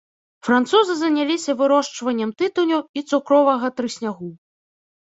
Французы 0.45 0.95
заняліся 1.01 1.51
вырошчваннем 1.61 2.35
тытуню 2.41 2.79
і 2.99 3.07
цукровага 3.13 3.67
трыснягу. 3.81 4.37